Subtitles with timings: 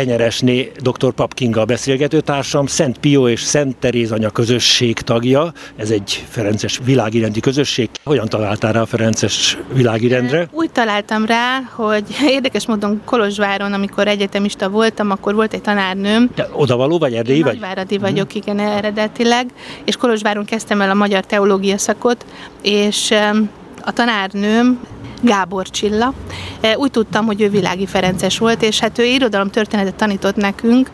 [0.00, 1.12] Kenyeresné dr.
[1.12, 5.52] Pap Kinga a beszélgetőtársam, Szent Pio és Szent Teréz anya közösség tagja.
[5.76, 7.88] Ez egy Ferences világirendi közösség.
[8.04, 10.48] Hogyan találtál rá a Ferences világirendre?
[10.52, 12.04] Úgy találtam rá, hogy
[12.36, 16.30] érdekes módon Kolozsváron, amikor egyetemista voltam, akkor volt egy tanárnőm.
[16.34, 17.52] De odavaló vagy erdélyi vagy?
[17.52, 19.46] Nagyváradi vagyok, igen, eredetileg.
[19.84, 22.24] És Kolozsváron kezdtem el a magyar teológia szakot,
[22.62, 23.14] és
[23.84, 24.80] a tanárnőm
[25.20, 26.12] Gábor Csilla.
[26.76, 30.90] Úgy tudtam, hogy ő világi Ferences volt, és hát ő irodalom történetet tanított nekünk,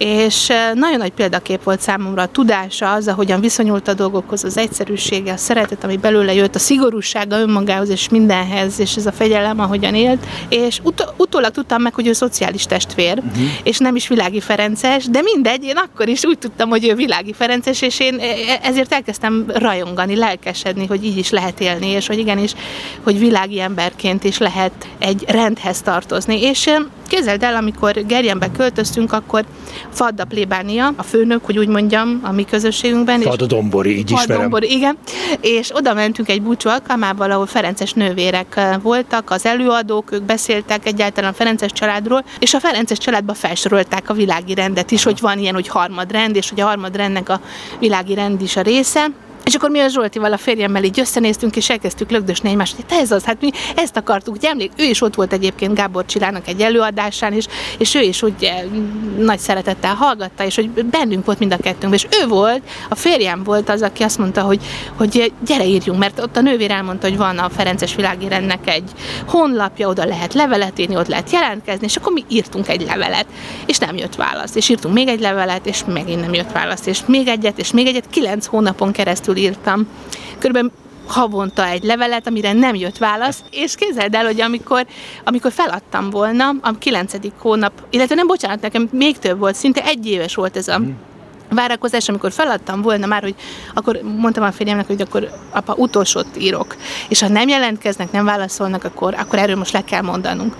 [0.00, 5.32] és nagyon nagy példakép volt számomra a tudása, az, ahogyan viszonyult a dolgokhoz, az egyszerűsége,
[5.32, 9.94] a szeretet, ami belőle jött, a szigorúsága önmagához és mindenhez, és ez a fegyelem, ahogyan
[9.94, 13.42] élt, és ut- utólag tudtam meg, hogy ő szociális testvér, uh-huh.
[13.62, 17.32] és nem is világi Ferences, de mindegy, én akkor is úgy tudtam, hogy ő világi
[17.32, 22.06] Ferences, és én e, e, ezért elkezdtem rajongani, lelkesedni, hogy így is lehet élni, és
[22.06, 22.54] hogy igenis,
[23.02, 26.70] hogy világi emberként is lehet egy rendhez tartozni, és
[27.10, 29.44] Képzeld el, amikor Gerjenbe költöztünk, akkor
[29.92, 33.20] Fadda plébánia, a főnök, hogy úgy mondjam, a mi közösségünkben.
[33.20, 34.42] Fadda Dombori, így Fadda ismerem.
[34.42, 34.98] Dombori, igen.
[35.40, 40.86] És oda mentünk egy búcsú alkalmával, ahol Ferences nővérek eh, voltak, az előadók, ők beszéltek
[40.86, 45.38] egyáltalán a Ferences családról, és a Ferences családba felsorolták a világi rendet is, hogy van
[45.38, 47.40] ilyen, hogy harmadrend, és hogy a harmadrendnek a
[47.78, 49.06] világi rend is a része.
[49.44, 53.10] És akkor mi a Zsoltival, a férjemmel így összenéztünk, és elkezdtük lögdösni egymást, hogy ez
[53.10, 56.60] az, hát mi ezt akartuk, ugye emlék, ő is ott volt egyébként Gábor Csilának egy
[56.60, 57.46] előadásán, és,
[57.78, 58.52] és ő is úgy
[59.18, 63.42] nagy szeretettel hallgatta, és hogy bennünk volt mind a kettőnk, és ő volt, a férjem
[63.42, 64.60] volt az, aki azt mondta, hogy,
[64.96, 68.90] hogy gyere írjunk, mert ott a nővér elmondta, hogy van a Ferences világérendnek egy
[69.26, 73.26] honlapja, oda lehet levelet írni, ott lehet jelentkezni, és akkor mi írtunk egy levelet,
[73.66, 77.00] és nem jött válasz, és írtunk még egy levelet, és megint nem jött válasz, és
[77.06, 79.86] még egyet, és még egyet, kilenc hónapon keresztül írtam.
[80.38, 80.70] Körülbelül
[81.10, 84.86] havonta egy levelet, amire nem jött válasz, és képzeld el, hogy amikor,
[85.24, 90.06] amikor feladtam volna, a kilencedik hónap, illetve nem bocsánat, nekem még több volt, szinte egy
[90.06, 90.96] éves volt ez a hmm.
[91.50, 93.34] várakozás, amikor feladtam volna már, hogy
[93.74, 96.76] akkor mondtam a férjemnek, hogy akkor apa utolsót írok,
[97.08, 100.56] és ha nem jelentkeznek, nem válaszolnak, akkor, akkor erről most le kell mondanunk.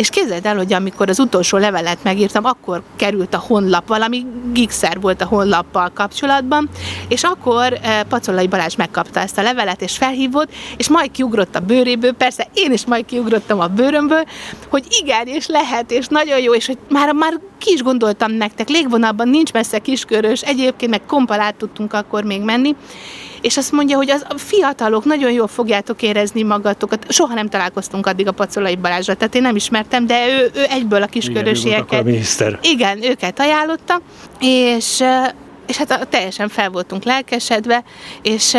[0.00, 5.00] És képzeld el, hogy amikor az utolsó levelet megírtam, akkor került a honlap, valami gigszer
[5.00, 6.68] volt a honlappal kapcsolatban,
[7.08, 11.60] és akkor eh, Pacolai Balázs megkapta ezt a levelet, és felhívott, és majd kiugrott a
[11.60, 14.24] bőréből, persze én is majd kiugrottam a bőrömből,
[14.68, 18.68] hogy igen, és lehet, és nagyon jó, és hogy már, már ki is gondoltam nektek,
[18.68, 22.76] légvonalban nincs messze kiskörös, egyébként meg kompalát tudtunk akkor még menni,
[23.40, 27.12] és azt mondja, hogy az, a fiatalok nagyon jól fogjátok érezni magatokat.
[27.12, 31.02] Soha nem találkoztunk addig a Pacolai Balázsra, tehát én nem ismertem, de ő, ő egyből
[31.02, 32.06] a kiskörösieket.
[32.06, 34.00] Igen, Igen, őket ajánlotta,
[34.40, 35.02] és
[35.66, 37.84] és hát teljesen fel voltunk lelkesedve,
[38.22, 38.56] és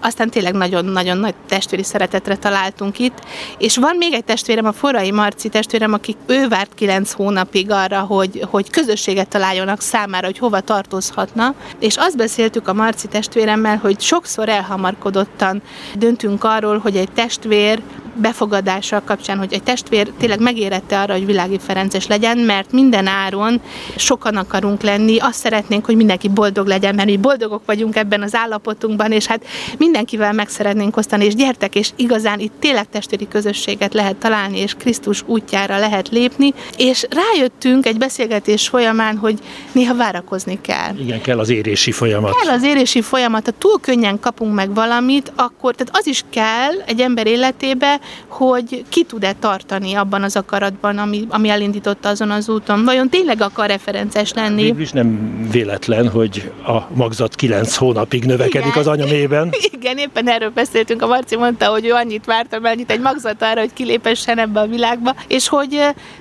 [0.00, 3.18] aztán tényleg nagyon-nagyon nagy testvéri szeretetre találtunk itt,
[3.58, 8.00] és van még egy testvérem, a Forrai Marci testvérem, aki ő várt kilenc hónapig arra,
[8.00, 14.00] hogy, hogy közösséget találjonak számára, hogy hova tartozhatna, és azt beszéltük a Marci testvéremmel, hogy
[14.00, 15.62] sokszor elhamarkodottan
[15.94, 17.82] döntünk arról, hogy egy testvér
[18.14, 23.60] befogadása kapcsán, hogy egy testvér tényleg megérette arra, hogy világi Ferences legyen, mert minden áron
[23.96, 28.34] sokan akarunk lenni, azt szeretnénk, hogy mindenki boldog legyen, mert mi boldogok vagyunk ebben az
[28.34, 29.44] állapotunkban, és hát
[29.78, 34.74] mindenkivel meg szeretnénk osztani, és gyertek, és igazán itt tényleg testvéri közösséget lehet találni, és
[34.74, 39.38] Krisztus útjára lehet lépni, és rájöttünk egy beszélgetés folyamán, hogy
[39.72, 40.96] néha várakozni kell.
[40.98, 42.36] Igen, kell az érési folyamat.
[42.42, 46.72] Kell az érési folyamat, ha túl könnyen kapunk meg valamit, akkor, tehát az is kell
[46.86, 52.48] egy ember életébe, hogy ki tud-e tartani abban az akaratban, ami, ami elindította azon az
[52.48, 52.84] úton.
[52.84, 54.62] Vajon tényleg akar references lenni?
[54.62, 58.78] Végülis nem véletlen, hogy a magzat kilenc hónapig növekedik Igen.
[58.78, 59.50] az anyamében.
[59.80, 61.02] Igen, éppen erről beszéltünk.
[61.02, 64.66] A Marci mondta, hogy ő annyit várta, annyit egy magzat arra, hogy kilépessen ebbe a
[64.66, 65.68] világba, és hogy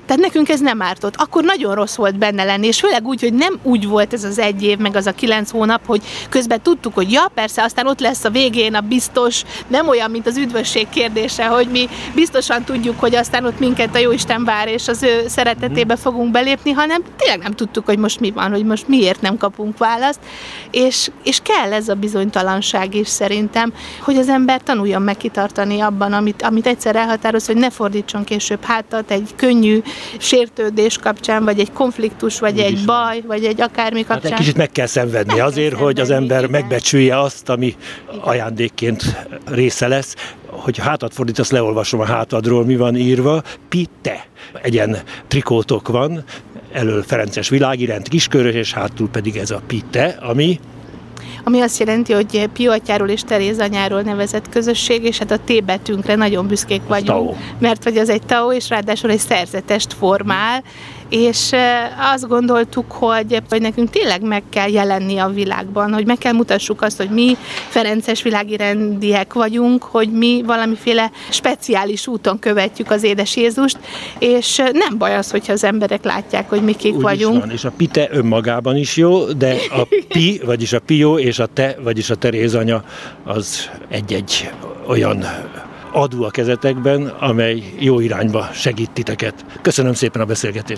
[0.06, 1.16] tehát nekünk ez nem ártott.
[1.17, 4.40] Akkor nagyon rossz volt benne lenni, és főleg úgy, hogy nem úgy volt ez az
[4.40, 8.00] egy év, meg az a kilenc hónap, hogy közben tudtuk, hogy ja, persze, aztán ott
[8.00, 13.00] lesz a végén a biztos, nem olyan, mint az üdvösség kérdése, hogy mi biztosan tudjuk,
[13.00, 16.03] hogy aztán ott minket a Jóisten vár, és az ő szeretetébe mhm.
[16.03, 19.78] fogunk belépni, hanem tényleg nem tudtuk, hogy most mi van, hogy most miért nem kapunk
[19.78, 20.20] választ,
[20.72, 26.14] és, és kell ez a bizonytalanság is szerintem, hogy az ember tanuljon meg kitartani abban,
[26.14, 29.82] amit, amit egyszer elhatároz, hogy ne fordítson később hátat egy könnyű
[30.17, 34.32] sértődés kapcsán, vagy egy konfliktus, vagy Úgy egy baj, vagy egy akármi kapcsán.
[34.32, 36.49] Hát egy kicsit meg kell szenvedni meg azért, kell hogy az ember igen.
[36.49, 38.20] megbecsülje azt, ami igen.
[38.22, 39.03] ajándékként
[39.46, 40.16] része lesz
[40.51, 43.43] hogy hátat fordítasz, leolvasom a hátadról, mi van írva.
[43.69, 44.25] Pitte.
[44.61, 44.97] Egyen
[45.28, 46.23] trikótok van,
[46.72, 50.59] elől Ferences világirend kiskörös, és hátul pedig ez a Pitte, ami
[51.49, 55.63] ami azt jelenti, hogy Pio atyáról és Teréz anyáról nevezett közösség, és hát a T
[55.63, 57.35] betűnkre nagyon büszkék vagyunk, tau.
[57.59, 60.63] mert hogy az egy tau, és ráadásul egy szerzetest formál,
[61.09, 61.51] és
[62.13, 66.81] azt gondoltuk, hogy, hogy nekünk tényleg meg kell jelenni a világban, hogy meg kell mutassuk
[66.81, 67.37] azt, hogy mi
[67.67, 73.78] Ferences világi rendiek vagyunk, hogy mi valamiféle speciális úton követjük az édes Jézust,
[74.19, 77.40] és nem baj az, hogyha az emberek látják, hogy mi kik Úgy vagyunk.
[77.40, 81.53] Van, és a pite önmagában is jó, de a pi, vagyis a pió, és a
[81.53, 82.84] te, vagyis a Teréz anya,
[83.24, 84.52] az egy-egy
[84.88, 85.26] olyan
[85.91, 89.46] adó a kezetekben, amely jó irányba segít titeket.
[89.62, 90.78] Köszönöm szépen a beszélgetést!